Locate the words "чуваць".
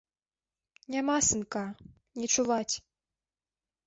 2.37-2.75